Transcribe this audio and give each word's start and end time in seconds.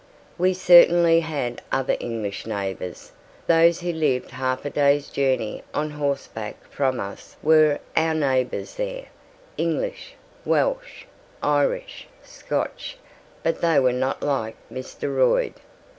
We 0.39 0.55
certainly 0.55 1.19
had 1.19 1.61
other 1.71 1.95
English 1.99 2.47
neighbours 2.47 3.11
those 3.45 3.81
who 3.81 3.93
lived 3.93 4.31
half 4.31 4.65
a 4.65 4.71
day's 4.71 5.09
journey 5.09 5.61
on 5.75 5.91
horseback 5.91 6.55
from 6.71 6.99
us 6.99 7.37
were 7.43 7.77
our 7.95 8.15
neighbours 8.15 8.73
there 8.77 9.09
English, 9.59 10.15
Welsh, 10.43 11.05
Irish, 11.43 12.07
Scotch, 12.23 12.97
but 13.43 13.61
they 13.61 13.79
were 13.79 13.93
not 13.93 14.23
like 14.23 14.55
Mr. 14.73 15.15
Royd. 15.15 15.53